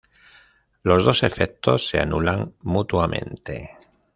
[0.81, 3.77] Los dos efectos se anulan mutuamente.